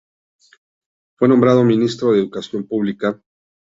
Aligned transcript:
Fue 1.15 1.27
nombrado 1.27 1.63
Ministro 1.63 2.11
de 2.11 2.21
Educación 2.21 2.65
Pública. 2.67 3.21